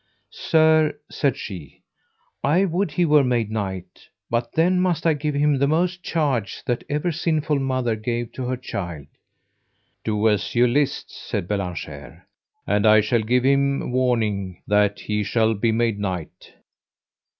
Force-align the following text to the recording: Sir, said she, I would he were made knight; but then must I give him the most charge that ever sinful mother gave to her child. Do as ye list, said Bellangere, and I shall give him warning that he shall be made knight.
Sir, 0.49 0.97
said 1.11 1.37
she, 1.37 1.83
I 2.43 2.65
would 2.65 2.89
he 2.89 3.05
were 3.05 3.23
made 3.23 3.51
knight; 3.51 4.09
but 4.31 4.53
then 4.53 4.81
must 4.81 5.05
I 5.05 5.13
give 5.13 5.35
him 5.35 5.59
the 5.59 5.67
most 5.67 6.01
charge 6.01 6.63
that 6.65 6.83
ever 6.89 7.11
sinful 7.11 7.59
mother 7.59 7.95
gave 7.95 8.31
to 8.31 8.45
her 8.45 8.57
child. 8.57 9.05
Do 10.03 10.27
as 10.27 10.55
ye 10.55 10.65
list, 10.65 11.11
said 11.11 11.47
Bellangere, 11.47 12.23
and 12.65 12.87
I 12.87 12.99
shall 13.01 13.21
give 13.21 13.43
him 13.43 13.91
warning 13.91 14.63
that 14.65 15.01
he 15.01 15.21
shall 15.21 15.53
be 15.53 15.71
made 15.71 15.99
knight. 15.99 16.51